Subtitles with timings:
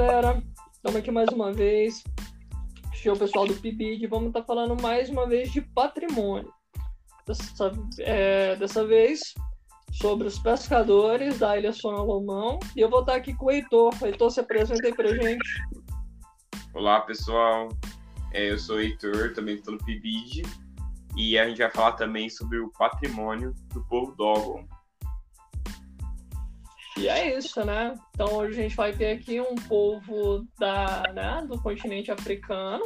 [0.00, 2.02] galera, estamos aqui mais uma vez.
[2.94, 4.06] Show o pessoal do PIBID.
[4.06, 6.50] Vamos estar tá falando mais uma vez de patrimônio.
[7.26, 9.20] Dessa, é, dessa vez
[9.92, 12.58] sobre os pescadores da Ilha Sonolomão.
[12.74, 13.92] E eu vou estar tá aqui com o Heitor.
[14.02, 15.46] Heitor, se apresenta aí pra gente.
[16.72, 17.68] Olá, pessoal.
[18.32, 20.42] É, eu sou o Heitor, também estou no PIBID.
[21.14, 24.64] E a gente vai falar também sobre o patrimônio do povo Dogon.
[27.00, 27.94] E é isso, né?
[28.14, 32.84] Então hoje a gente vai ter aqui um povo da, né, do continente africano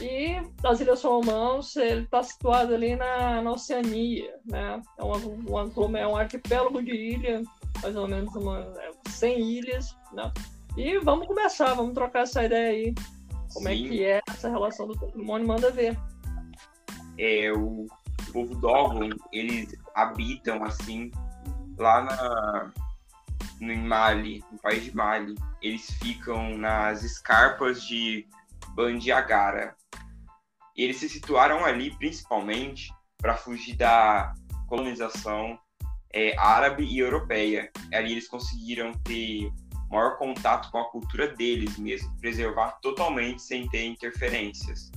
[0.00, 4.80] e as Ilhas Solomãos, ele está situado ali na, na Oceania, né?
[4.98, 7.42] É, uma, uma, é um arquipélago de ilha,
[7.82, 8.72] mais ou menos uma,
[9.08, 10.32] 100 é, ilhas, né?
[10.76, 12.94] E vamos começar, vamos trocar essa ideia aí.
[13.52, 13.84] Como é Sim.
[13.84, 15.98] é que é essa relação do patrimônio, manda ver.
[17.18, 17.86] É, o
[18.32, 21.10] povo Dogon, eles habitam, assim,
[21.78, 22.72] lá na,
[23.64, 25.34] no Mali, no país de Mali.
[25.62, 28.26] Eles ficam nas escarpas de
[28.70, 29.76] Bandiagara.
[30.76, 34.34] Eles se situaram ali principalmente para fugir da
[34.66, 35.58] colonização
[36.12, 37.70] é, árabe e europeia.
[37.92, 39.50] Ali eles conseguiram ter
[39.90, 44.90] maior contato com a cultura deles mesmo, preservar totalmente sem ter interferências.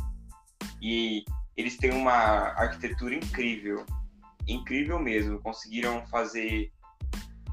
[0.82, 1.23] E
[1.56, 3.86] eles têm uma arquitetura incrível,
[4.48, 5.40] incrível mesmo.
[5.42, 6.72] Conseguiram fazer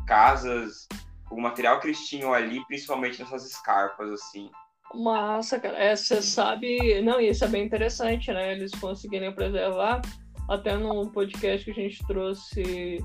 [0.07, 0.87] casas,
[1.31, 4.51] o material que eles tinham ali, principalmente nessas escarpas, assim.
[4.95, 5.77] Massa, cara.
[5.77, 7.01] É, você sabe.
[7.03, 8.53] Não, isso é bem interessante, né?
[8.53, 10.03] Eles conseguirem preservar.
[10.49, 13.03] Até no podcast que a gente trouxe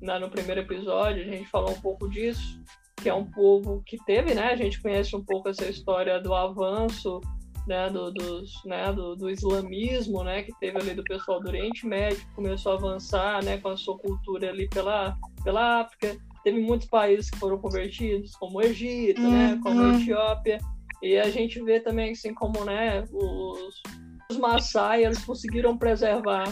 [0.00, 2.62] no primeiro episódio, a gente falou um pouco disso,
[2.96, 4.52] que é um povo que teve, né?
[4.52, 7.20] A gente conhece um pouco essa história do avanço
[7.66, 11.84] né, do, dos, né, do, do, islamismo, né, que teve ali do pessoal do Oriente
[11.84, 16.16] Médio, começou a avançar, né, com a sua cultura ali pela, pela África.
[16.46, 19.56] Teve muitos países que foram convertidos, como o Egito, né, uhum.
[19.56, 20.58] né, como a Etiópia.
[21.02, 23.82] E a gente vê também, assim, como, né, os,
[24.30, 26.44] os Maasai, eles conseguiram preservar.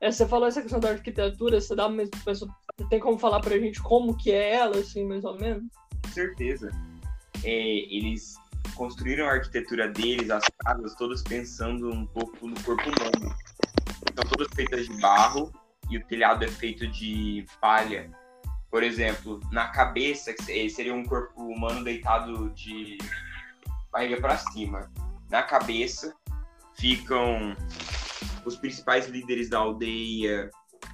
[0.00, 2.12] É, você falou essa questão da arquitetura, você dá mesmo,
[2.88, 5.64] tem como falar pra gente como que é ela, assim, mais ou menos?
[6.02, 6.70] Com certeza.
[7.44, 8.36] É, eles
[8.74, 13.36] construíram a arquitetura deles, as casas, todas pensando um pouco no corpo humano.
[14.16, 15.52] São todas feitas de barro
[15.90, 18.10] e o telhado é feito de palha.
[18.72, 22.96] Por exemplo, na cabeça, que seria um corpo humano deitado de
[23.92, 24.90] barriga para cima.
[25.30, 26.14] Na cabeça
[26.78, 27.54] ficam
[28.46, 30.50] os principais líderes da aldeia,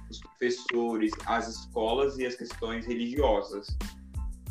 [0.09, 3.65] os professores, as escolas e as questões religiosas.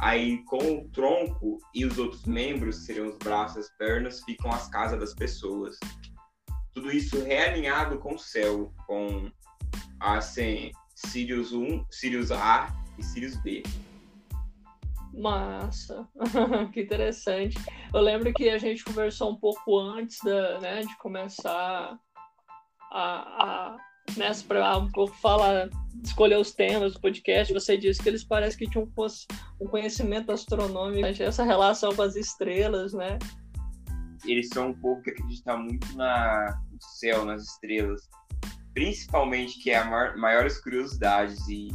[0.00, 4.50] Aí, com o tronco e os outros membros, que seriam os braços as pernas, ficam
[4.50, 5.78] as casas das pessoas.
[6.72, 9.30] Tudo isso realinhado com o céu, com
[10.00, 13.62] assim, Sirius 1, Sirius A e Sirius B.
[15.14, 16.06] Massa,
[16.72, 17.58] que interessante.
[17.92, 21.98] Eu lembro que a gente conversou um pouco antes da, né, de começar
[22.90, 23.76] a, a
[24.16, 25.68] nessa para um pouco falar,
[26.02, 28.88] escolher os temas do podcast, você disse que eles parecem que tinham
[29.60, 33.18] um conhecimento astronômico, essa relação com as estrelas, né?
[34.24, 38.08] Eles são um povo que acredita muito na, no céu, nas estrelas.
[38.74, 41.68] Principalmente que é a maior, maiores curiosidades e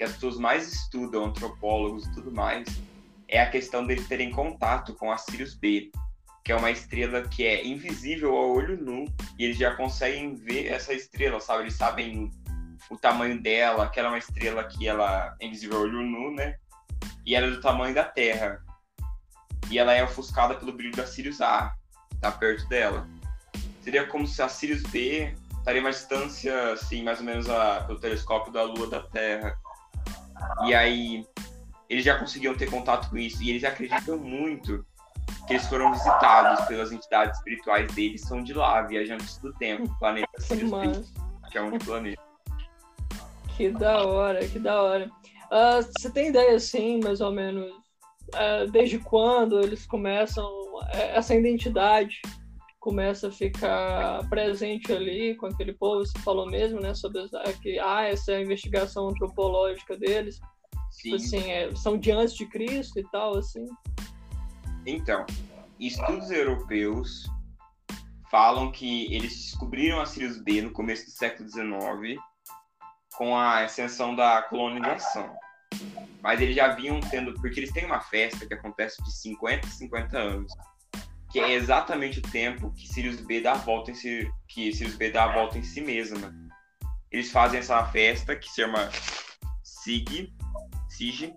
[0.00, 2.66] que as pessoas mais estudam, antropólogos e tudo mais,
[3.28, 5.90] é a questão deles terem contato com a Sirius B,
[6.42, 9.04] que é uma estrela que é invisível ao olho nu
[9.38, 11.64] e eles já conseguem ver essa estrela, sabe?
[11.64, 12.30] Eles sabem
[12.90, 16.34] o tamanho dela, que ela é uma estrela que ela é invisível ao olho nu,
[16.34, 16.56] né?
[17.26, 18.58] E ela é do tamanho da Terra.
[19.70, 21.74] E ela é ofuscada pelo brilho da Sirius A,
[22.22, 23.06] tá perto dela.
[23.82, 28.00] Seria como se a Sirius B estaria uma distância, assim, mais ou menos a, pelo
[28.00, 29.54] telescópio da Lua da Terra.
[30.64, 31.24] E aí,
[31.88, 33.42] eles já conseguiam ter contato com isso.
[33.42, 34.84] E eles acreditam muito
[35.46, 40.28] que eles foram visitados pelas entidades espirituais deles, são de lá, viajantes do tempo, planeta
[40.38, 41.12] Sirius
[41.50, 42.22] que é um planeta.
[43.56, 45.10] Que da hora, que da hora.
[45.52, 50.48] Uh, você tem ideia, assim, mais ou menos, uh, desde quando eles começam,
[50.94, 52.22] é, essa identidade
[52.80, 57.22] começa a ficar presente ali com aquele povo, você falou mesmo, né, sobre
[57.62, 60.40] que ah, essa é a investigação antropológica deles,
[60.96, 61.36] tipo Sim.
[61.36, 63.66] assim, é, são de antes de Cristo e tal, assim.
[64.86, 65.26] Então,
[65.78, 67.30] estudos europeus
[68.30, 72.18] falam que eles descobriram a Sirius B no começo do século XIX
[73.16, 75.30] com a ascensão da colonização.
[76.22, 79.70] Mas eles já vinham tendo, porque eles têm uma festa que acontece de 50 a
[79.70, 80.52] 50 anos,
[81.30, 84.96] que é exatamente o tempo que Sirius B dá a volta em si, que Sirius
[84.96, 86.34] B dá a volta em si mesma.
[87.10, 88.90] Eles fazem essa festa que se chama
[89.62, 90.32] SIG,
[90.88, 91.32] SIG,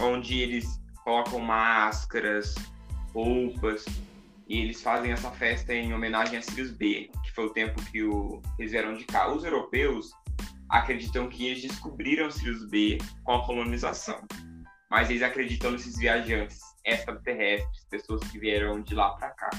[0.00, 2.54] onde eles colocam máscaras,
[3.14, 3.84] roupas.
[4.48, 8.02] E eles fazem essa festa em homenagem a Sirius B, que foi o tempo que
[8.02, 9.30] o, eles vieram de cá.
[9.32, 10.10] Os europeus
[10.70, 14.20] acreditam que eles descobriram Sirius B com a colonização.
[14.90, 19.50] Mas eles acreditam nesses viajantes extraterrestres, pessoas que vieram de lá para cá.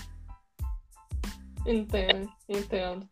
[1.65, 3.07] Entendo, entendo.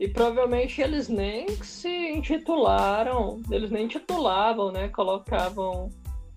[0.00, 4.88] E provavelmente eles nem se intitularam, eles nem titulavam, né?
[4.88, 5.90] Colocavam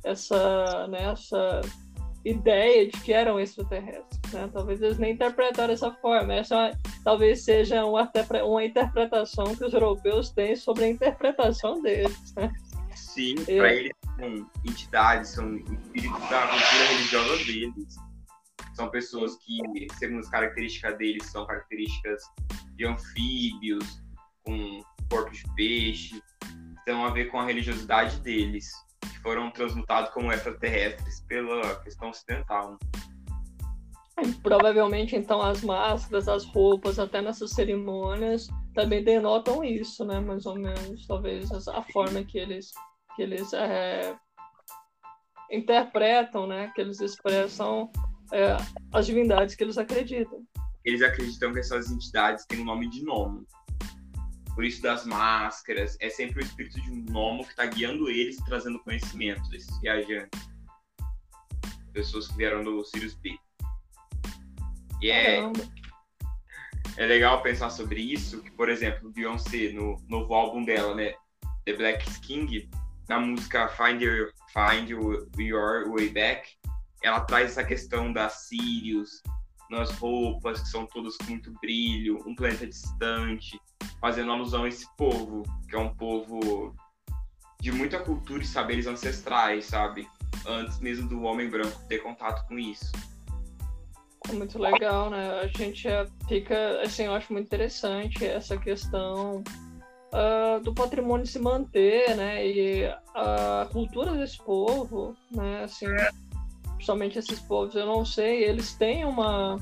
[0.03, 1.61] essa, né, essa
[2.23, 4.33] ideia de que eram extraterrestres.
[4.33, 4.49] Né?
[4.51, 6.33] Talvez eles nem interpretaram dessa forma.
[6.33, 6.71] Essa
[7.03, 8.11] talvez seja uma,
[8.43, 12.33] uma interpretação que os europeus têm sobre a interpretação deles.
[12.35, 12.51] Né?
[12.95, 13.91] Sim, para eles
[14.65, 17.95] entidades, são espíritos da cultura religiosa deles.
[18.73, 22.21] São pessoas que, segundo as características deles, são características
[22.75, 24.03] de anfíbios,
[24.43, 26.21] com corpo de peixe,
[26.85, 28.71] tem a ver com a religiosidade deles
[29.25, 32.77] foram transmutados como extraterrestres pela questão ocidental.
[34.43, 40.19] Provavelmente, então, as máscaras, as roupas, até nessas cerimônias, também denotam isso, né?
[40.19, 42.71] Mais ou menos, talvez, a forma que eles,
[43.15, 44.15] que eles é,
[45.51, 46.71] interpretam, né?
[46.75, 47.91] Que eles expressam
[48.31, 48.57] é,
[48.93, 50.43] as divindades que eles acreditam.
[50.83, 53.45] Eles acreditam que essas entidades têm um nome de nome
[54.55, 58.37] por isso das máscaras, é sempre o espírito de um gnomo que está guiando eles,
[58.37, 60.49] trazendo conhecimento desses viajantes.
[61.91, 63.37] Pessoas que vieram do Sirius B.
[65.01, 65.41] E é,
[66.95, 71.13] é legal pensar sobre isso, que, por exemplo, Beyoncé, no novo álbum dela, né,
[71.65, 72.69] The Black King,
[73.07, 76.49] na música Find Your, Find Your Way Back,
[77.03, 79.21] ela traz essa questão da Sirius,
[79.69, 83.59] nas roupas, que são todas com muito brilho, um planeta distante,
[83.99, 86.75] fazendo alusão a esse povo, que é um povo
[87.59, 90.07] de muita cultura e saberes ancestrais, sabe?
[90.45, 92.91] Antes mesmo do homem branco ter contato com isso.
[94.29, 95.41] É muito legal, né?
[95.41, 95.87] A gente
[96.27, 99.43] fica, assim, eu acho muito interessante essa questão
[100.15, 102.47] uh, do patrimônio se manter, né?
[102.47, 105.63] E a cultura desse povo, né?
[105.63, 105.87] Assim,
[106.75, 109.57] principalmente esses povos, eu não sei, eles têm uma.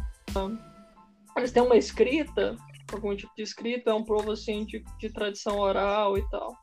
[1.35, 2.55] Eles têm uma escrita
[2.95, 6.55] algum tipo de escrita, é um povo assim de, de tradição oral e tal.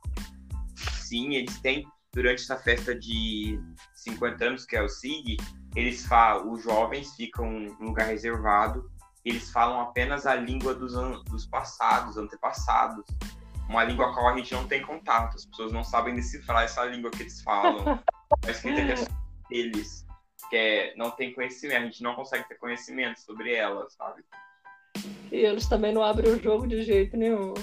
[0.77, 3.61] Sim, eles têm, durante essa festa de
[3.95, 5.37] 50 anos, que é o SIG,
[5.75, 8.89] eles falam, os jovens ficam em um lugar reservado,
[9.25, 10.93] eles falam apenas a língua dos,
[11.25, 13.05] dos passados, antepassados.
[13.71, 16.65] Uma língua com a qual a gente não tem contato, as pessoas não sabem decifrar
[16.65, 18.03] essa língua que eles falam.
[18.45, 19.07] a escrita que é
[19.49, 20.05] deles,
[20.51, 24.25] que é, não tem conhecimento, a gente não consegue ter conhecimento sobre ela, sabe?
[25.31, 27.55] E eles também não abrem o jogo de jeito nenhum.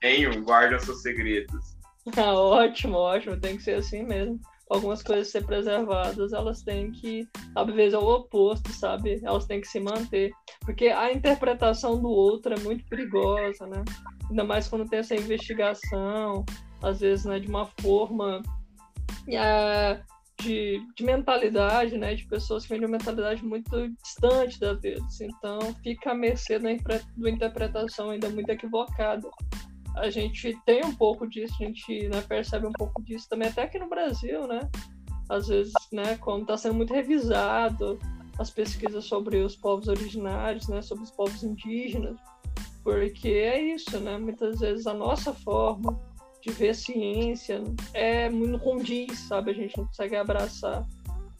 [0.00, 1.74] Nenhum, guardam seus segredos.
[2.16, 4.40] Ah, ótimo, ótimo, tem que ser assim mesmo.
[4.68, 9.20] Algumas coisas ser preservadas, elas têm que, às vezes, é o oposto, sabe?
[9.22, 10.32] Elas têm que se manter.
[10.62, 13.84] Porque a interpretação do outro é muito perigosa, né?
[14.28, 16.44] Ainda mais quando tem essa investigação,
[16.82, 18.42] às vezes, né, de uma forma.
[19.28, 20.00] É,
[20.42, 25.20] de, de mentalidade, né, de pessoas que vêm de uma mentalidade muito distante da deles.
[25.20, 26.68] Então, fica à mercê da,
[27.16, 29.28] da interpretação ainda muito equivocada.
[29.96, 33.62] A gente tem um pouco disso, a gente né, percebe um pouco disso também, até
[33.62, 34.68] aqui no Brasil, né?
[35.28, 37.98] Às vezes, né, quando está sendo muito revisado
[38.38, 42.16] as pesquisas sobre os povos originários, né, sobre os povos indígenas,
[42.84, 44.16] porque é isso, né?
[44.18, 45.98] Muitas vezes a nossa forma
[46.40, 49.50] de ver ciência é muito condiz, sabe?
[49.50, 50.86] A gente não consegue abraçar.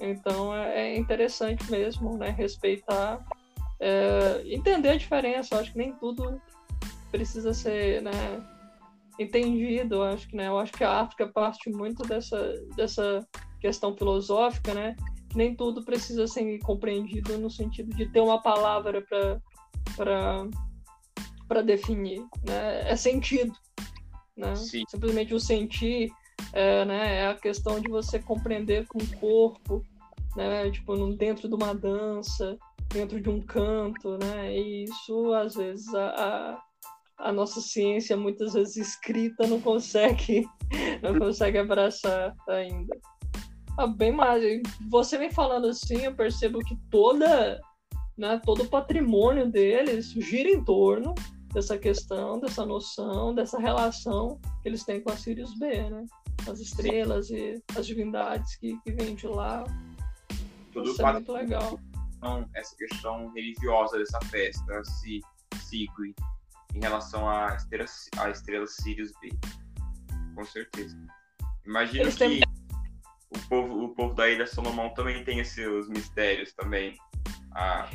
[0.01, 2.31] Então é, é interessante mesmo, né?
[2.31, 3.25] Respeitar,
[3.79, 5.61] é, entender a diferença.
[5.61, 6.41] Acho que nem tudo
[7.11, 8.13] precisa ser, né?
[9.19, 9.97] Entendido.
[9.97, 10.49] Eu acho que, né?
[10.49, 13.27] Eu acho que a África parte muito dessa dessa
[13.61, 14.97] questão filosófica, né?
[15.29, 19.41] Que nem tudo precisa ser compreendido no sentido de ter uma palavra para
[19.97, 20.47] para
[21.49, 22.91] para definir, né?
[22.91, 23.53] É sentido
[24.37, 24.55] né?
[24.55, 26.13] Simplesmente o sentir
[26.53, 29.85] é, né, é a questão de você compreender com o corpo,
[30.37, 30.71] né?
[30.71, 32.59] Tipo, dentro de uma dança,
[32.93, 34.55] dentro de um canto, né?
[34.55, 36.63] E isso, às vezes, a,
[37.19, 40.47] a, nossa ciência, muitas vezes escrita, não consegue,
[41.03, 42.97] não consegue abraçar ainda.
[43.79, 44.43] Ah, bem mais,
[44.89, 47.61] você vem falando assim, eu percebo que toda,
[48.17, 51.15] né, todo o patrimônio deles gira em torno
[51.53, 56.05] dessa questão, dessa noção, dessa relação que eles têm com a Sirius B, né?
[56.49, 59.65] As estrelas e as divindades que, que vêm de lá.
[60.73, 61.79] Tudo Isso é muito legal.
[62.55, 65.21] Essa questão religiosa dessa festa, se
[65.61, 66.15] Sigui,
[66.77, 69.31] em relação à estrela, à estrela Sirius B.
[70.35, 70.97] Com certeza.
[71.65, 72.43] Imagino eles que têm...
[73.31, 76.95] o, povo, o povo da Ilha Solomão também tem seus mistérios também.
[77.53, 77.89] a,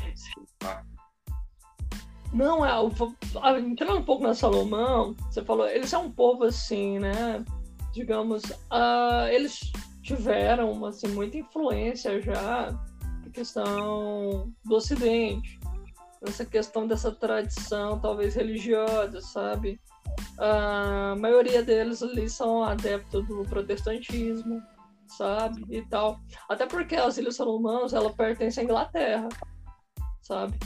[2.33, 7.45] Não, é, entrando um pouco na Salomão, você falou, eles são um povo assim, né?
[7.93, 9.59] Digamos, uh, eles
[10.01, 12.71] tiveram assim, muita influência já
[13.23, 15.59] na questão do Ocidente,
[16.21, 19.79] nessa questão dessa tradição, talvez religiosa, sabe?
[20.37, 24.61] A maioria deles ali são adeptos do protestantismo,
[25.07, 25.65] sabe?
[25.69, 26.19] E tal.
[26.47, 29.29] Até porque as Ilhas Salomãs, ela pertence à Inglaterra,
[30.21, 30.57] sabe?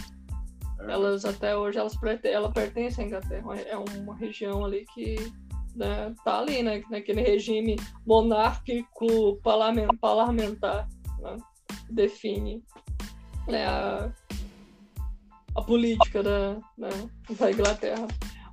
[0.82, 0.92] É.
[0.92, 5.16] Elas até hoje elas ela pertence à Inglaterra, é uma região ali que
[5.76, 9.40] né, tá ali, né, naquele regime monárquico
[10.00, 10.88] parlamentar,
[11.20, 11.38] né,
[11.90, 12.64] define
[13.48, 14.12] né, a,
[15.56, 16.90] a política da, né,
[17.38, 18.08] da Inglaterra.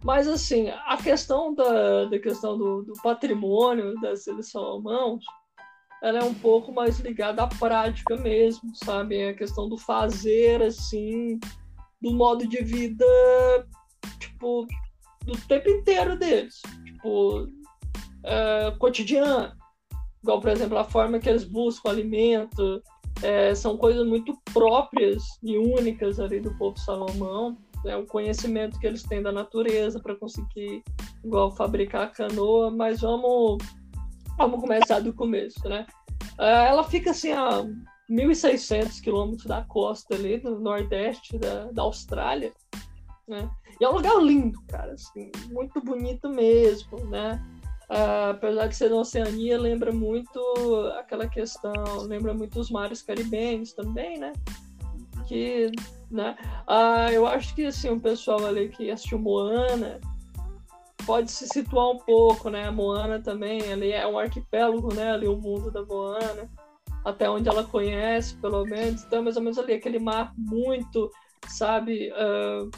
[0.04, 5.24] Mas assim, a questão da, da questão do, do patrimônio da seleção Salomãos,
[6.02, 9.18] ela é um pouco mais ligada à prática mesmo, sabe?
[9.18, 11.38] É a questão do fazer, assim,
[12.00, 13.04] do modo de vida,
[14.18, 14.66] tipo,
[15.24, 16.60] do tempo inteiro deles
[17.02, 19.52] tipo, uh, cotidiano.
[20.22, 22.82] Igual, por exemplo, a forma que eles buscam alimento,
[23.22, 27.56] é, são coisas muito próprias e únicas ali do povo Salomão.
[27.84, 30.82] É o conhecimento que eles têm da natureza para conseguir,
[31.24, 32.70] igual, fabricar a canoa.
[32.70, 33.58] Mas vamos,
[34.36, 35.86] vamos começar do começo, né?
[36.38, 37.64] Uh, ela fica assim a
[38.10, 42.52] 1.600 quilômetros da costa ali, do nordeste da, da Austrália,
[43.26, 43.50] né?
[43.80, 47.42] E é um lugar lindo, cara, assim, muito bonito mesmo, né?
[47.90, 50.40] Uh, apesar de ser na Oceania, lembra muito
[50.98, 51.72] aquela questão,
[52.02, 54.32] lembra muito os mares caribenhos também, né?
[55.26, 55.70] Que,
[56.10, 56.36] né?
[56.66, 60.00] Uh, eu acho que, assim, o pessoal ali que assistiu Moana
[61.06, 62.66] pode se situar um pouco, né?
[62.66, 65.12] A Moana também, ali é um arquipélago, né?
[65.12, 66.48] Ali o mundo da Moana,
[67.04, 69.02] até onde ela conhece, pelo menos.
[69.04, 71.10] Então, é mais ou menos ali, aquele mar muito,
[71.48, 72.10] sabe...
[72.12, 72.70] Uh,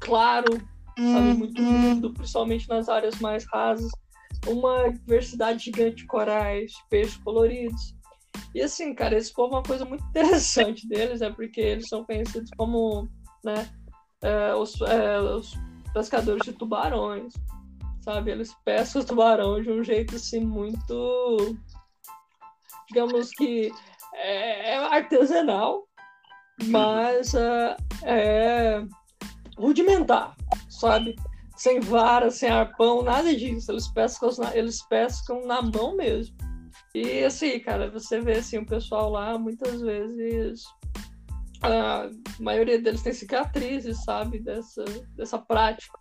[0.00, 0.52] claro,
[0.96, 1.82] sabe, muito uhum.
[1.82, 3.90] lindo, principalmente nas áreas mais rasas.
[4.46, 7.94] Uma diversidade gigante de corais, peixes coloridos.
[8.54, 12.04] E assim, cara, esse povo é uma coisa muito interessante deles, é porque eles são
[12.04, 13.08] conhecidos como,
[13.44, 13.68] né,
[14.22, 15.54] é, os, é, os
[15.92, 17.32] pescadores de tubarões,
[18.00, 18.30] sabe?
[18.30, 21.56] Eles pescam os tubarões de um jeito assim muito,
[22.88, 23.70] digamos que
[24.14, 25.86] é, é artesanal,
[26.64, 28.84] mas uh, é
[29.56, 30.36] rudimentar,
[30.68, 31.16] sabe?
[31.60, 33.70] Sem vara, sem arpão, nada disso.
[33.70, 36.34] Eles pescam, eles pescam na mão mesmo.
[36.94, 40.64] E assim, cara, você vê assim, o pessoal lá muitas vezes.
[41.60, 42.08] A
[42.40, 44.38] maioria deles tem cicatrizes, sabe?
[44.38, 44.82] Dessa,
[45.14, 45.98] dessa prática.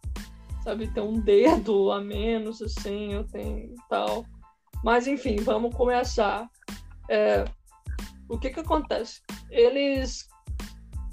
[0.63, 0.87] Sabe?
[0.93, 4.25] Tem um dedo a menos, assim, eu tenho tal.
[4.81, 6.47] Mas enfim, vamos começar.
[7.09, 7.43] É,
[8.29, 9.21] o que que acontece?
[9.51, 10.25] Eles.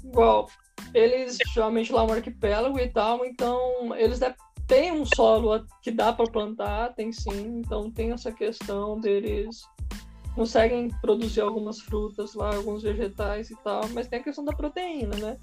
[0.05, 0.47] Igual,
[0.93, 4.19] eles geralmente lá um arquipélago e tal, então eles
[4.67, 9.61] têm um solo que dá para plantar, tem sim, então tem essa questão deles
[10.37, 15.17] conseguem produzir algumas frutas lá, alguns vegetais e tal, mas tem a questão da proteína,
[15.17, 15.37] né?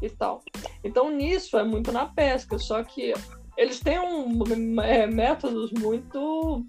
[0.00, 0.42] E tal.
[0.82, 3.12] Então nisso é muito na pesca, só que
[3.58, 6.64] eles têm um, é, métodos muito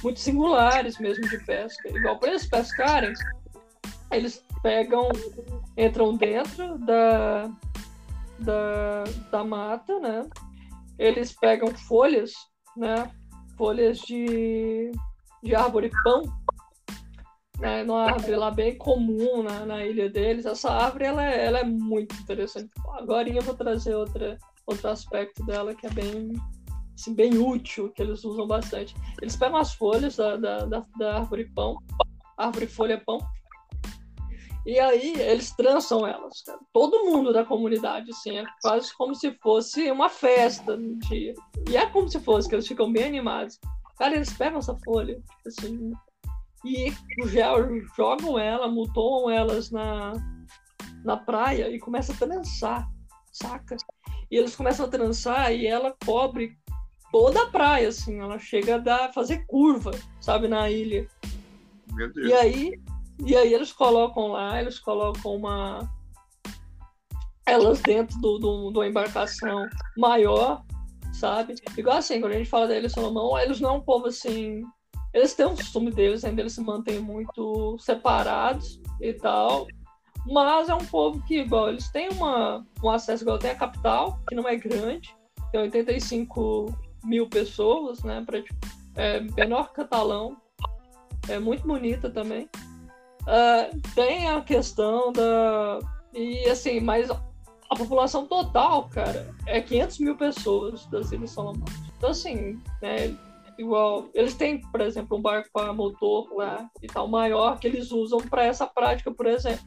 [0.00, 1.88] muito singulares mesmo de pesca.
[1.88, 3.12] Igual para eles pescarem,
[4.12, 5.08] eles pegam,
[5.76, 7.50] entram dentro da,
[8.38, 10.28] da, da mata, né?
[10.98, 12.32] Eles pegam folhas,
[12.76, 13.10] né?
[13.56, 14.90] Folhas de,
[15.42, 16.22] de árvore pão,
[17.58, 17.82] né?
[17.84, 20.46] Uma árvore lá bem comum na, na ilha deles.
[20.46, 22.70] Essa árvore ela é, ela é muito interessante.
[22.94, 26.32] Agora eu vou trazer outra, outro aspecto dela que é bem,
[26.98, 28.94] assim, bem útil, que eles usam bastante.
[29.20, 31.76] Eles pegam as folhas da, da, da, da árvore pão,
[32.36, 33.18] árvore folha pão,
[34.66, 36.58] e aí eles trançam elas, cara.
[36.72, 41.34] Todo mundo da comunidade, assim, é quase como se fosse uma festa no dia.
[41.68, 43.58] E é como se fosse, que eles ficam bem animados.
[43.98, 45.92] Cara, eles pegam essa folha, assim,
[46.64, 46.92] e
[47.94, 50.12] jogam ela, mutam elas na,
[51.04, 52.88] na praia e começam a trançar,
[53.30, 53.76] saca?
[54.30, 56.56] E eles começam a trançar e ela cobre
[57.12, 59.90] toda a praia, assim, ela chega a dar, fazer curva,
[60.20, 61.06] sabe, na ilha.
[61.92, 62.28] Meu Deus.
[62.28, 62.80] E aí
[63.18, 65.88] e aí eles colocam lá, eles colocam uma.
[67.46, 70.64] Elas dentro do, do, de uma embarcação maior,
[71.12, 71.54] sabe?
[71.76, 74.62] Igual assim, quando a gente fala deles Salomão, eles não é um povo assim.
[75.12, 79.66] Eles têm um costume deles, ainda eles se mantêm muito separados e tal.
[80.26, 84.18] Mas é um povo que, igual, eles têm uma, um acesso, igual tem a capital,
[84.26, 85.14] que não é grande,
[85.52, 88.24] tem 85 mil pessoas, né?
[88.24, 88.58] Pra, tipo,
[88.96, 90.36] é menor Catalão,
[91.28, 92.48] é muito bonita também.
[93.24, 95.78] Uh, tem a questão da,
[96.12, 101.64] E assim, mas a população total, cara, é 500 mil pessoas das Ilhas Salomão.
[101.96, 103.16] Então, assim, né,
[103.58, 107.90] igual, eles têm, por exemplo, um barco a motor lá e tal, maior, que eles
[107.90, 109.64] usam para essa prática, por exemplo,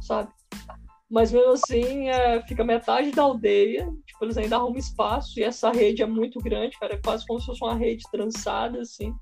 [0.00, 0.30] sabe?
[1.08, 5.70] Mas mesmo assim, é, fica metade da aldeia, tipo, eles ainda arrumam espaço, e essa
[5.70, 9.14] rede é muito grande, cara, é quase como se fosse uma rede trançada, assim.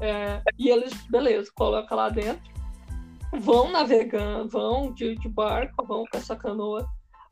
[0.00, 2.52] É, e eles, beleza, coloca lá dentro,
[3.40, 6.86] vão navegando, vão de, de barco, vão com essa canoa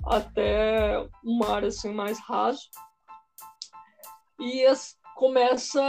[0.07, 2.63] até um mar assim mais raso.
[4.39, 5.83] E as, começa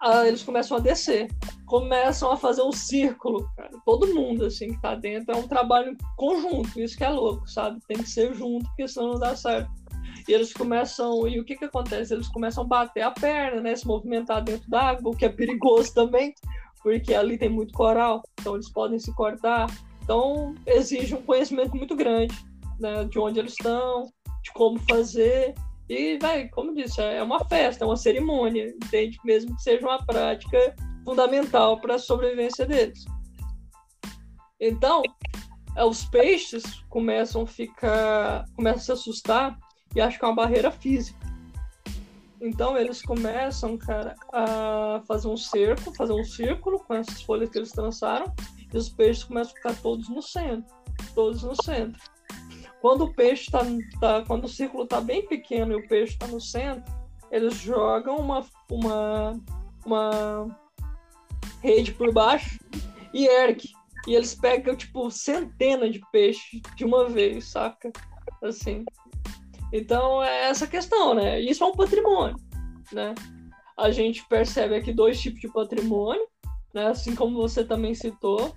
[0.00, 1.28] a, eles começam a descer,
[1.66, 3.70] começam a fazer um círculo, cara.
[3.86, 7.80] Todo mundo assim que tá dentro é um trabalho conjunto, isso que é louco, sabe?
[7.88, 9.70] Tem que ser junto, porque senão não dá certo.
[10.28, 12.12] E eles começam, e o que que acontece?
[12.12, 13.74] Eles começam a bater a perna, né?
[13.74, 16.34] Se movimentar dentro d'água, o que é perigoso também,
[16.88, 19.66] porque ali tem muito coral, então eles podem se cortar.
[20.02, 22.34] Então exige um conhecimento muito grande
[22.80, 24.04] né, de onde eles estão,
[24.42, 25.54] de como fazer.
[25.86, 29.18] E, vai, como disse, é uma festa, é uma cerimônia, entende?
[29.22, 33.04] Mesmo que seja uma prática fundamental para a sobrevivência deles.
[34.58, 35.02] Então,
[35.76, 39.58] é, os peixes começam a ficar, começam a se assustar
[39.94, 41.18] e acham que é uma barreira física.
[42.40, 47.58] Então eles começam, cara, a fazer um cerco, fazer um círculo com essas folhas que
[47.58, 48.32] eles trançaram,
[48.72, 50.74] e os peixes começam a ficar todos no centro,
[51.14, 52.00] todos no centro.
[52.80, 53.60] Quando o peixe está,
[54.00, 56.92] tá, quando o círculo está bem pequeno e o peixe está no centro,
[57.30, 59.40] eles jogam uma, uma,
[59.84, 60.58] uma
[61.60, 62.58] rede por baixo
[63.12, 63.72] e ergue.
[64.06, 67.90] E eles pegam, tipo, centenas de peixes de uma vez, saca?
[68.42, 68.84] Assim.
[69.72, 71.40] Então, é essa questão, né?
[71.40, 72.36] Isso é um patrimônio,
[72.92, 73.14] né?
[73.76, 76.26] A gente percebe aqui dois tipos de patrimônio,
[76.74, 76.86] né?
[76.86, 78.54] Assim como você também citou,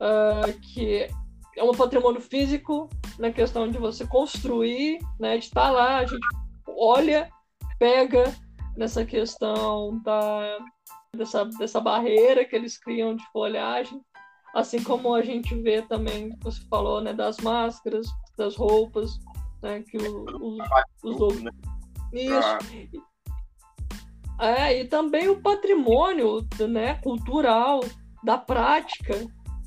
[0.00, 1.08] uh, que
[1.56, 6.26] é um patrimônio físico na questão de você construir, né, de estar lá, a gente
[6.66, 7.28] olha,
[7.78, 8.24] pega
[8.76, 10.58] nessa questão da,
[11.14, 14.00] dessa, dessa barreira que eles criam de folhagem,
[14.54, 19.10] assim como a gente vê também, você falou, né, das máscaras, das roupas,
[19.62, 20.24] né, que o,
[21.04, 21.42] os, os,
[22.12, 23.02] Isso.
[24.40, 27.80] É, e também o patrimônio né, cultural
[28.24, 29.14] da prática,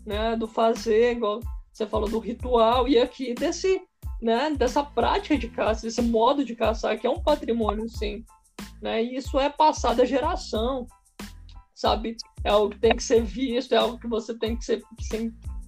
[0.06, 1.40] né, do fazer, igual
[1.72, 3.82] você falou do ritual e aqui desse,
[4.22, 8.24] né, dessa prática de caça, desse modo de caçar, que é um patrimônio, sim.
[8.82, 9.04] Né?
[9.04, 10.88] E isso é passado a geração,
[11.74, 12.16] sabe?
[12.44, 14.82] É algo que tem que ser visto, é algo que você tem que ser,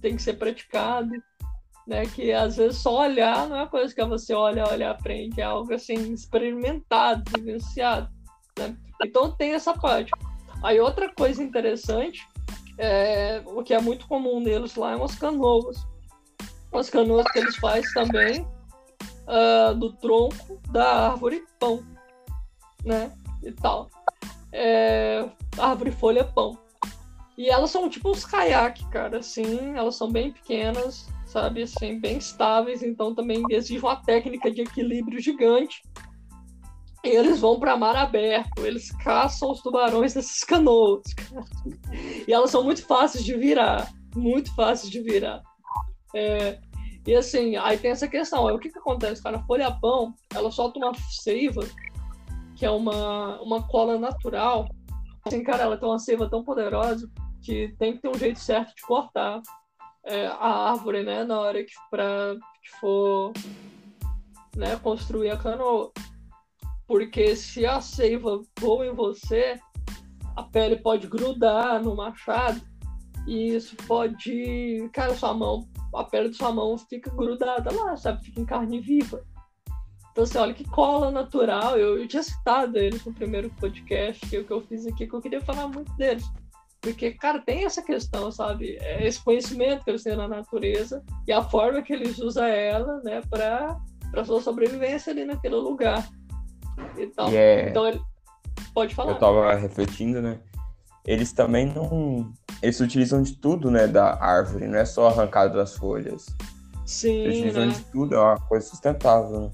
[0.00, 1.10] tem que ser praticado,
[1.88, 2.04] né?
[2.06, 5.72] Que às vezes só olhar não é coisa que você olha, olha, aprende, é algo
[5.74, 8.08] assim experimentado, vivenciado,
[8.58, 8.76] né?
[9.02, 10.12] Então tem essa parte.
[10.62, 12.28] Aí outra coisa interessante,
[12.76, 15.86] é, o que é muito comum neles lá, é umas canoas
[16.72, 18.46] as canoas que eles fazem também
[19.26, 21.84] uh, do tronco da árvore pão,
[22.84, 23.12] né?
[23.42, 23.88] E tal.
[24.52, 26.58] É, árvore folha pão.
[27.36, 32.16] E elas são tipo uns caiaques, cara, assim, elas são bem pequenas, sabe, assim, bem
[32.16, 35.82] estáveis, então também exige uma técnica de equilíbrio gigante.
[37.04, 41.02] E eles vão para mar aberto, eles caçam os tubarões dessas canoas.
[42.26, 45.42] E elas são muito fáceis de virar, muito fáceis de virar.
[46.14, 46.58] É,
[47.06, 49.36] e assim, aí tem essa questão, o que que acontece, cara?
[49.36, 51.60] A folha-pão, ela solta uma seiva,
[52.56, 54.66] que é uma, uma cola natural.
[55.26, 57.08] Assim, cara, ela tem uma seiva tão poderosa
[57.42, 59.40] que tem que ter um jeito certo de cortar
[60.08, 61.24] é, a árvore, né?
[61.24, 63.32] Na hora que, pra, que for
[64.56, 65.92] né, construir a canoa.
[66.86, 69.60] Porque se a seiva voa em você,
[70.36, 72.60] a pele pode grudar no machado
[73.26, 74.88] e isso pode.
[74.92, 78.24] Cara, sua mão a pele de sua mão fica grudada lá, sabe?
[78.24, 79.24] Fica em carne viva.
[80.12, 81.78] Então, assim, olha que cola natural.
[81.78, 85.20] Eu, eu tinha citado eles no primeiro podcast que, que eu fiz aqui, que eu
[85.20, 86.24] queria falar muito deles.
[86.80, 88.78] Porque, cara, tem essa questão, sabe?
[88.80, 93.00] É esse conhecimento que eles têm na natureza e a forma que eles usam ela,
[93.02, 93.76] né, para
[94.10, 96.08] para sua sobrevivência ali naquele lugar.
[96.96, 97.68] Então, yeah.
[97.68, 98.00] então ele
[98.72, 99.12] pode falar.
[99.12, 100.40] Eu tava refletindo, né?
[101.04, 105.76] Eles também não eles utilizam de tudo, né, da árvore, não é só arrancado das
[105.76, 106.26] folhas.
[106.84, 107.72] Sim, eles utilizam né?
[107.72, 109.50] de tudo, é uma coisa sustentável, né?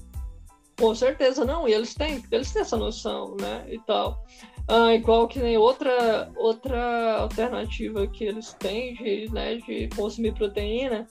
[0.79, 4.25] Com certeza, não, e eles têm, eles têm essa noção, né, e tal.
[4.67, 11.07] Ah, igual que nem outra, outra alternativa que eles têm de, né, de consumir proteína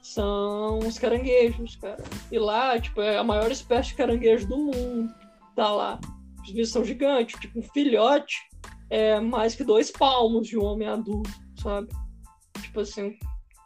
[0.00, 2.02] são os caranguejos, cara.
[2.30, 5.12] E lá, tipo, é a maior espécie de caranguejo do mundo,
[5.56, 5.98] tá lá.
[6.42, 8.36] Os bichos são gigantes, tipo, um filhote
[8.90, 11.30] é mais que dois palmos de um homem adulto,
[11.60, 11.88] sabe?
[12.62, 13.18] Tipo assim,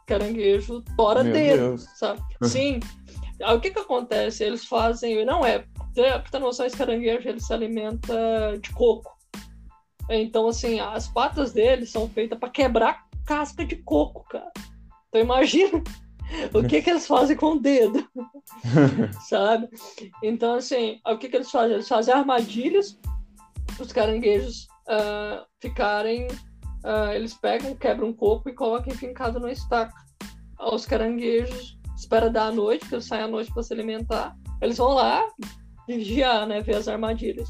[0.07, 1.83] caranguejo tora Meu dedo, Deus.
[1.95, 2.21] sabe?
[2.43, 2.79] Sim.
[3.43, 4.43] Aí o que que acontece?
[4.43, 9.18] Eles fazem, não é, pra ter noção, esse caranguejo ele se alimenta de coco.
[10.09, 14.51] Então, assim, as patas dele são feitas para quebrar casca de coco, cara.
[15.07, 15.83] Então imagina
[16.53, 18.07] o que que eles fazem com o dedo,
[19.29, 19.69] sabe?
[20.23, 21.73] Então, assim, o que que eles fazem?
[21.73, 22.99] Eles fazem armadilhas
[23.75, 26.27] para os caranguejos ah, ficarem...
[26.83, 29.93] ah, eles pegam, quebram um coco e colocam fincado na estaca.
[30.59, 34.35] Os caranguejos espera dar a noite, que eles saem à noite para se alimentar.
[34.61, 35.23] Eles vão lá
[35.87, 36.61] vigiar, né?
[36.61, 37.49] Ver as armadilhas.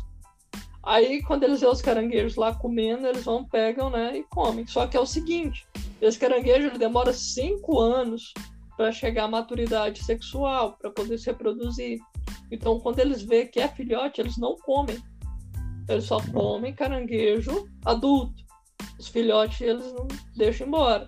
[0.84, 4.18] Aí, quando eles veem os caranguejos lá comendo, eles vão, pegam, né?
[4.18, 4.66] E comem.
[4.66, 5.68] Só que é o seguinte:
[6.02, 8.34] esse caranguejo ele demora cinco anos
[8.78, 12.00] para chegar à maturidade sexual, para poder se reproduzir.
[12.50, 14.98] Então, quando eles veem que é filhote, eles não comem.
[15.88, 18.44] Eles só comem caranguejo adulto.
[18.98, 21.08] Os filhotes eles não deixam embora,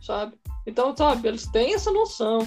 [0.00, 0.36] sabe?
[0.66, 2.46] Então, sabe, eles têm essa noção,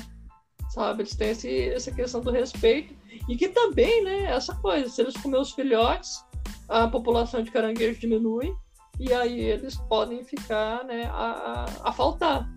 [0.69, 1.01] sabe?
[1.01, 2.95] Eles têm esse, essa questão do respeito.
[3.27, 6.23] E que também, né, essa coisa, se eles comerem os filhotes,
[6.67, 8.53] a população de caranguejo diminui,
[8.99, 12.47] e aí eles podem ficar, né, a, a, faltar,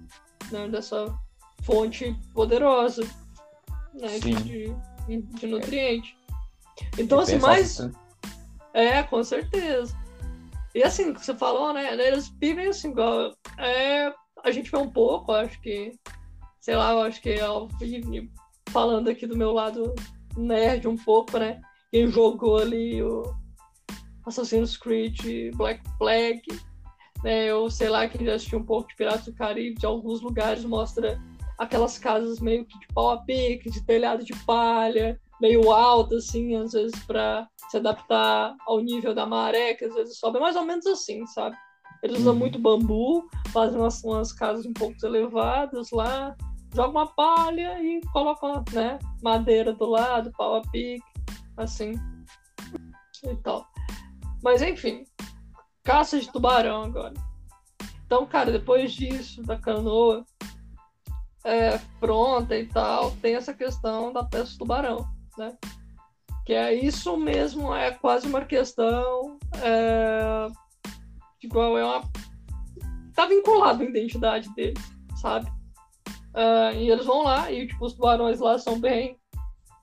[0.51, 1.13] né, dessa
[1.63, 3.03] fonte poderosa,
[3.95, 6.17] né, de, de, de nutriente.
[6.99, 7.81] Então, E assim, mais...
[7.81, 7.93] assim,
[8.73, 9.97] É, com certeza.
[10.75, 11.95] E assim, que você falou, né?
[11.95, 13.33] Eles vivem assim, igual.
[13.59, 15.93] É, a gente vê um pouco, acho que.
[16.61, 17.69] Sei lá, eu acho que eu
[18.71, 19.95] falando aqui do meu lado
[20.37, 21.61] nerd um pouco, né?
[21.93, 23.23] Quem jogou ali o
[24.27, 25.19] Assassin's Creed
[25.55, 26.43] Black Flag,
[27.23, 27.47] né?
[27.47, 30.65] Eu sei lá, quem já assistiu um pouco de Piratas do Caribe, de alguns lugares
[30.65, 31.21] mostra
[31.59, 36.55] aquelas casas meio que de pau a pique, de telhado de palha, meio alto, assim,
[36.57, 40.65] às vezes para se adaptar ao nível da maré, que às vezes sobe, mais ou
[40.65, 41.57] menos assim, sabe?
[42.03, 42.39] Eles usam Uhum.
[42.39, 46.37] muito bambu, fazem umas, umas casas um pouco elevadas lá,
[46.75, 51.03] jogam uma palha e colocam, né, madeira do lado, pau a pique,
[51.57, 51.93] assim,
[53.25, 53.67] e tal.
[54.45, 55.07] Mas enfim,
[55.83, 57.15] caça de tubarão agora.
[58.05, 60.23] Então, cara, depois disso, da canoa
[61.43, 65.57] é, pronta e tal, tem essa questão da pesca do tubarão, né?
[66.45, 70.47] Que é isso mesmo, é quase uma questão é,
[71.43, 72.03] igual é uma
[73.15, 74.83] tá vinculado à identidade deles,
[75.23, 75.51] sabe?
[76.35, 79.19] Ah, e eles vão lá e tipo os tubarões lá são bem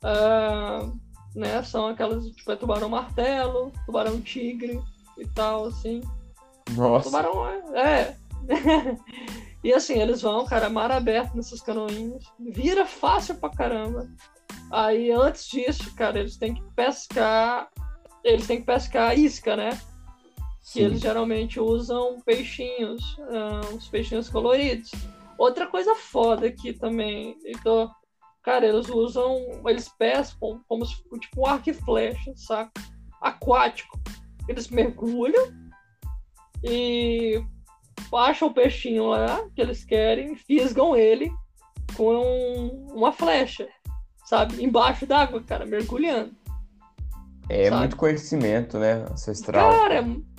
[0.03, 0.91] ah,
[1.35, 1.61] né?
[1.63, 4.81] São aquelas tipo é tubarão martelo, tubarão tigre
[5.17, 6.01] e tal assim.
[6.75, 7.79] Nossa, Tubarão é.
[7.79, 8.17] é.
[9.63, 12.25] e assim, eles vão, cara, mar aberto nesses canoinhos.
[12.39, 14.09] Vira fácil pra caramba.
[14.71, 17.69] Aí antes disso, cara, eles têm que pescar.
[18.23, 19.71] Eles têm que pescar isca, né?
[20.61, 20.81] Que sim.
[20.81, 24.91] eles geralmente usam peixinhos, ah, uns peixinhos coloridos.
[25.37, 27.91] Outra coisa foda aqui também, então,
[28.43, 32.71] cara, eles usam, eles pescam como se fosse tipo um arco e flecha, saca?
[33.21, 33.99] Aquático.
[34.47, 35.51] Eles mergulham
[36.63, 37.41] e
[38.13, 41.31] acham o peixinho lá que eles querem, fisgam ele
[41.95, 43.67] com um- uma flecha,
[44.25, 44.63] sabe?
[44.63, 46.35] Embaixo d'água, cara, mergulhando.
[47.49, 47.79] É sabe?
[47.79, 49.05] muito conhecimento, né?
[49.11, 49.69] Ancestral.
[49.71, 50.33] Cara, é muito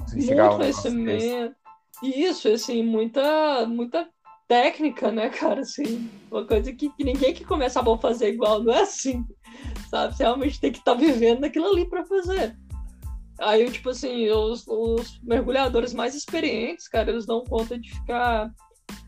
[0.57, 1.55] conhecimento.
[2.03, 4.09] E isso, assim, muita, muita
[4.53, 5.63] técnica, né, cara?
[5.63, 9.25] Assim, uma coisa que, que ninguém que começa a fazer igual, não é assim,
[9.89, 10.15] sabe?
[10.15, 12.55] Você realmente tem que estar vivendo naquilo ali para fazer.
[13.41, 18.53] Aí, tipo assim, os, os mergulhadores mais experientes, cara, eles dão conta de ficar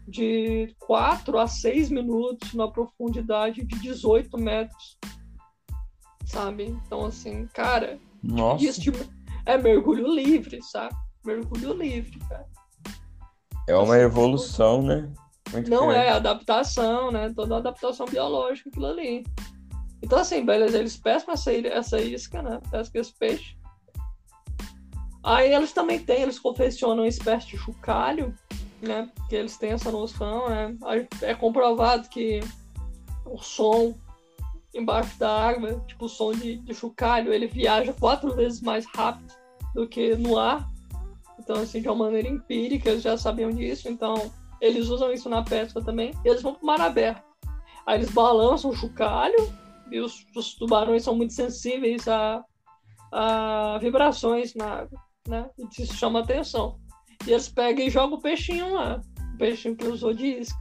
[0.09, 4.99] de 4 a 6 minutos na profundidade de 18 metros,
[6.25, 6.65] sabe?
[6.65, 8.99] Então, assim, cara, Nossa, isso tipo,
[9.45, 10.97] é mergulho livre, sabe?
[11.23, 12.47] Mergulho livre, cara.
[13.69, 15.13] é uma evolução, né?
[15.53, 17.33] Muito Não é adaptação, né?
[17.35, 19.25] Toda adaptação biológica aquilo ali.
[20.03, 22.61] Então, assim, beleza, eles pescam essa, essa isca, né?
[22.71, 23.57] Pescam esse peixe.
[25.23, 28.35] Aí eles também têm, eles confeccionam uma espécie de chocalho,
[28.83, 29.11] né?
[29.15, 30.77] Porque eles têm essa noção, né?
[31.23, 32.41] É comprovado que
[33.25, 33.95] o som
[34.75, 39.33] embaixo da água, tipo o som de, de chocalho, ele viaja quatro vezes mais rápido
[39.75, 40.69] do que no ar.
[41.39, 43.89] Então, assim, de uma maneira empírica, eles já sabiam disso.
[43.89, 46.13] Então, eles usam isso na pesca também.
[46.25, 47.23] Eles vão pro mar aberto.
[47.87, 49.53] Aí eles balançam o chocalho
[49.91, 52.43] e os, os tubarões são muito sensíveis a,
[53.13, 55.51] a vibrações na água, né?
[55.79, 56.81] Isso chama atenção.
[57.27, 59.01] E eles pegam e jogam o peixinho lá.
[59.35, 60.59] O peixinho que usou de isca.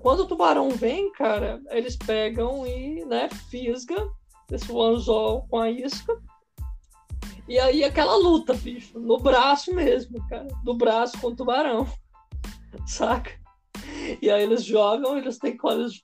[0.00, 4.08] Quando o tubarão vem, cara, eles pegam e, né, fisga
[4.50, 6.18] esse anzol com a isca.
[7.48, 10.48] E aí aquela luta, bicho, no braço mesmo, cara.
[10.62, 11.86] Do braço com o tubarão.
[12.86, 13.32] Saca?
[14.20, 16.02] E aí eles jogam, eles têm que eles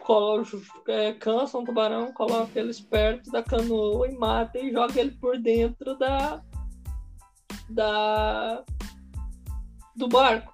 [0.00, 5.12] colocam, é, cansam o tubarão, colocam eles perto da canoa e matam e jogam ele
[5.12, 6.42] por dentro da.
[7.68, 8.62] da.
[9.96, 10.52] do barco,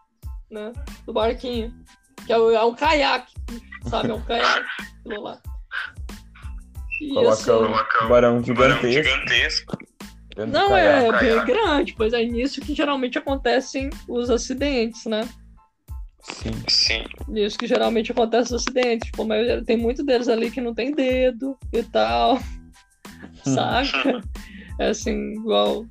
[0.51, 0.73] né?
[1.05, 1.75] Do barquinho.
[2.27, 3.35] Que é, é um caiaque,
[3.89, 4.11] sabe?
[4.11, 4.69] É um caiaque,
[5.01, 5.41] aquilo lá.
[7.01, 9.03] E, Coloca assim, um tubarão gigantesco.
[9.03, 9.79] gigantesco.
[10.47, 15.29] Não, é, é bem grande, pois é nisso que geralmente acontecem os acidentes, né?
[16.23, 16.53] Sim.
[16.69, 17.05] Sim.
[17.35, 19.07] Isso que geralmente acontece nos acidentes.
[19.07, 22.39] Tipo, mas tem muito deles ali que não tem dedo e tal.
[23.45, 24.21] Saca?
[24.79, 25.87] É assim, igual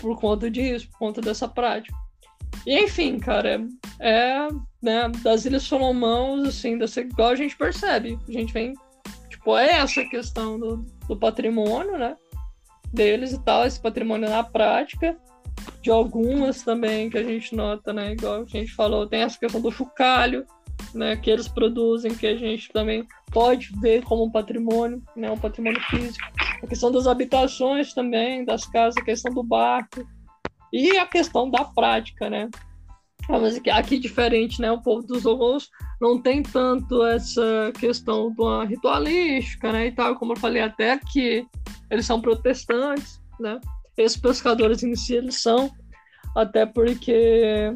[0.00, 1.96] por conta disso, por conta dessa prática.
[2.66, 3.66] E enfim, cara,
[4.00, 4.48] é, é
[4.82, 8.18] né, das Ilhas Solomão, assim, dessa, igual a gente percebe.
[8.28, 8.72] A gente vem,
[9.28, 10.76] tipo, é essa questão do,
[11.08, 12.16] do patrimônio, né?
[12.92, 15.16] Deles e tal, esse patrimônio na prática
[15.82, 18.12] de algumas também que a gente nota, né?
[18.12, 20.44] Igual a gente falou, tem essa questão do chocalho,
[20.94, 21.16] né?
[21.16, 25.30] Que eles produzem, que a gente também pode ver como um patrimônio, né?
[25.30, 26.26] Um patrimônio físico.
[26.62, 30.06] A questão das habitações também, das casas, a questão do barco
[30.72, 32.48] e a questão da prática, né?
[33.28, 34.70] Ah, mas aqui, aqui diferente, né?
[34.70, 35.68] O povo dos Ogons
[36.00, 39.86] não tem tanto essa questão da ritualística, né?
[39.88, 41.44] E tal, como eu falei até que
[41.90, 43.60] eles são protestantes, né?
[43.96, 45.70] Esses pescadores em si, eles são,
[46.34, 47.72] até porque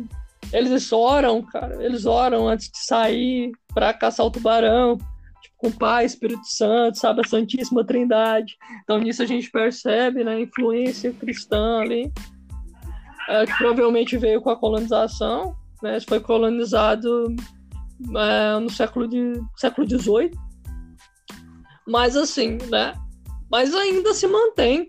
[0.52, 4.98] eles oram, cara, eles oram antes de sair para caçar o tubarão,
[5.40, 8.56] tipo, com o Pai, Espírito Santo, sabe, a Santíssima Trindade.
[8.82, 12.12] Então nisso a gente percebe, né, a influência cristã ali,
[13.28, 17.34] é, que provavelmente veio com a colonização, né, foi colonizado
[18.16, 20.30] é, no século de século XVIII,
[21.86, 22.94] mas assim, né,
[23.50, 24.88] mas ainda se mantém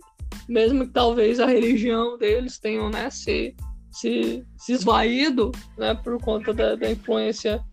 [0.52, 3.56] mesmo que talvez a religião deles tenham né, se,
[3.90, 7.64] se, se esvaído né, por conta da, da influência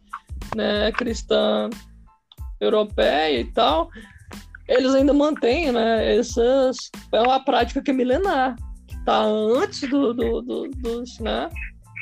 [0.55, 1.69] né, cristã
[2.61, 3.91] europeia e tal,
[4.69, 6.77] eles ainda mantêm né, essas.
[7.12, 8.55] É uma prática que é milenar,
[8.87, 11.49] que está antes do, do, do, dos, né,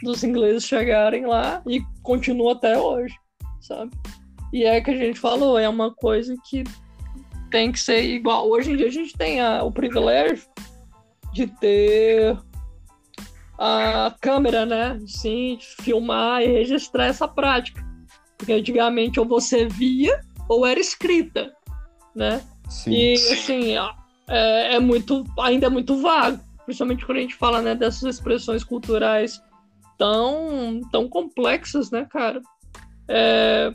[0.03, 3.15] dos ingleses chegarem lá e continua até hoje,
[3.63, 3.93] sabe?
[4.53, 6.65] E é que a gente falou, é uma coisa que
[7.51, 8.49] tem que ser igual.
[8.51, 10.45] Hoje em dia a gente tem a, o privilégio
[11.37, 12.39] de ter
[13.59, 14.99] a câmera, né?
[15.07, 17.85] Sim, filmar e registrar essa prática.
[18.39, 21.53] Porque antigamente ou você via ou era escrita,
[22.15, 22.43] né?
[22.69, 23.33] Sim, e sim.
[23.33, 23.75] assim,
[24.29, 28.65] é, é, muito, ainda é muito vago, principalmente quando a gente fala né, dessas expressões
[28.65, 29.41] culturais
[29.97, 32.41] tão, tão complexas, né, cara?
[33.09, 33.73] É,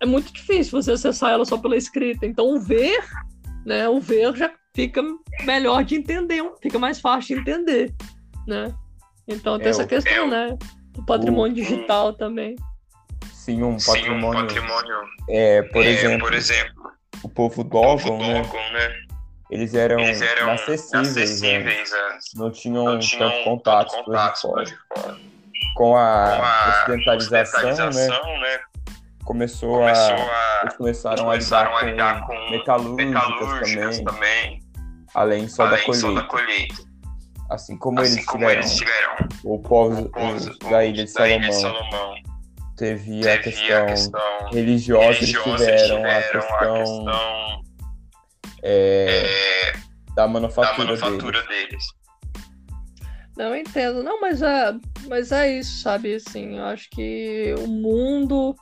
[0.00, 2.26] é muito difícil você acessar ela só pela escrita.
[2.26, 3.04] Então, o ver,
[3.64, 3.88] né?
[3.88, 5.02] O ver já fica
[5.44, 7.94] melhor de entender, fica mais fácil de entender,
[8.46, 8.74] né?
[9.26, 10.58] Então tem é, essa questão, é, né?
[10.92, 12.56] Do patrimônio o, digital também.
[13.32, 14.50] Sim, um patrimônio.
[14.50, 14.96] Sim, um patrimônio
[15.28, 18.42] é, por, é, exemplo, por exemplo, o povo Dogon, né?
[18.72, 19.08] né?
[19.50, 22.18] Eles eram, Eles eram acessíveis, acessíveis né?
[22.34, 24.48] não tinham, não tinham tanto contato, contato.
[25.74, 28.40] Com a, Com a ocidentalização, ocidentalização, né?
[28.40, 28.60] né?
[29.28, 34.04] Começou, começou a, Eles começaram, começaram a lidar com, com metalúrgicas, metalúrgicas também.
[34.04, 34.62] também
[35.14, 36.08] além só, além da, colheita.
[36.08, 36.74] só da colheita.
[37.50, 41.10] Assim como, assim eles, como tiveram, eles tiveram o povo, o povo da Ilha de
[41.10, 42.14] Salomão, Ilha de Salomão
[42.78, 47.62] teve, teve, a questão, a questão religiosa, religiosa eles tiveram, tiveram a questão, a questão
[48.62, 49.72] é, é,
[50.14, 51.68] da manufatura, da manufatura deles.
[51.68, 51.84] deles.
[53.36, 54.74] Não entendo, não, mas é,
[55.06, 56.14] mas é isso, sabe?
[56.14, 58.56] Assim, eu acho que o mundo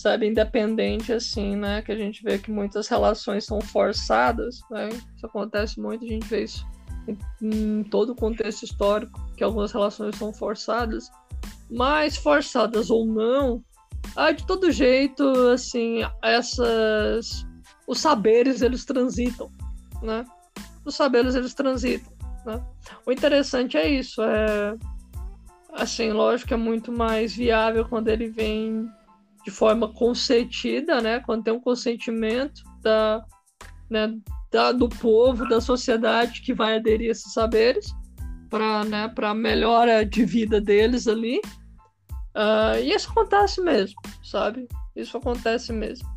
[0.00, 4.88] sabe, independente assim, né, que a gente vê que muitas relações são forçadas, né?
[4.88, 6.66] Isso acontece muito, a gente vê isso
[7.42, 11.10] em, todo o contexto histórico, que algumas relações são forçadas,
[11.70, 13.62] mas forçadas ou não,
[14.16, 17.46] ah, de todo jeito, assim, essas
[17.86, 19.50] os saberes eles transitam,
[20.02, 20.24] né?
[20.84, 22.12] Os saberes eles transitam,
[22.46, 22.62] né?
[23.04, 24.76] O interessante é isso, é
[25.72, 28.88] assim, lógico que é muito mais viável quando ele vem
[29.44, 33.24] de forma consentida, né, quando tem um consentimento da,
[33.88, 34.14] né,
[34.50, 37.94] da, do povo, da sociedade que vai aderir a esses saberes
[38.48, 41.40] para né, a melhora de vida deles ali.
[42.34, 44.68] Uh, e isso acontece mesmo, sabe?
[44.94, 46.08] Isso acontece mesmo.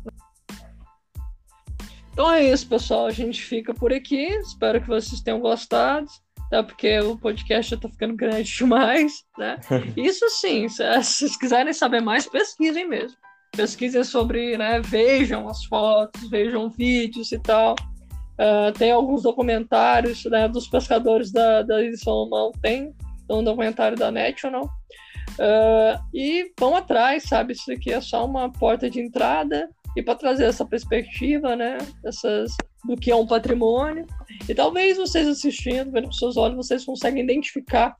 [2.12, 3.06] Então é isso, pessoal.
[3.06, 4.26] A gente fica por aqui.
[4.36, 6.06] Espero que vocês tenham gostado.
[6.54, 9.58] Até porque o podcast já tá ficando grande demais, né?
[9.96, 13.18] Isso sim, se, vocês quiserem saber mais, pesquisem mesmo.
[13.50, 14.80] Pesquisem sobre, né?
[14.80, 17.74] Vejam as fotos, vejam vídeos e tal.
[18.34, 22.94] Uh, tem alguns documentários né, dos pescadores da, da Ilha Salomão, tem
[23.28, 24.64] um documentário da National.
[25.32, 27.54] Uh, e vão atrás, sabe?
[27.54, 31.78] Isso aqui é só uma porta de entrada e para trazer essa perspectiva, né?
[32.04, 32.52] Essas,
[32.84, 34.06] do que é um patrimônio.
[34.48, 37.96] E talvez vocês assistindo, vendo com seus olhos, vocês conseguem identificar,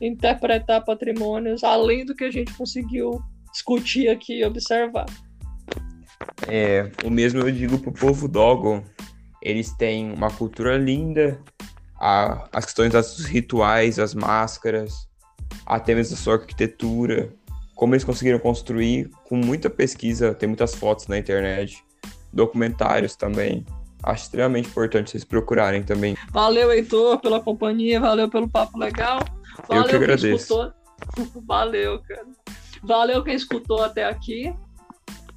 [0.00, 5.06] interpretar patrimônios além do que a gente conseguiu discutir aqui e observar.
[6.46, 8.82] É, o mesmo eu digo pro povo Dogon.
[9.40, 11.40] Eles têm uma cultura linda,
[11.98, 15.08] a, as questões dos rituais, as máscaras,
[15.64, 17.32] até mesmo a sua arquitetura,
[17.78, 21.84] como eles conseguiram construir, com muita pesquisa, tem muitas fotos na internet,
[22.32, 23.64] documentários também.
[24.02, 26.16] Acho extremamente importante vocês procurarem também.
[26.32, 29.20] Valeu, Heitor, pela companhia, valeu pelo papo legal.
[29.68, 30.72] Valeu Eu que agradeço.
[31.46, 32.26] Valeu, cara.
[32.82, 34.52] Valeu quem escutou até aqui.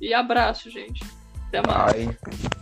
[0.01, 1.03] E abraço, gente.
[1.47, 1.93] Até mais.
[1.93, 2.61] Bye.